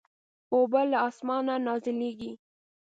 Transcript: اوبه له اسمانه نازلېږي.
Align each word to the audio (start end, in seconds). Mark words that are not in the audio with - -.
اوبه 0.53 0.81
له 0.91 0.97
اسمانه 1.09 1.55
نازلېږي. 1.65 2.31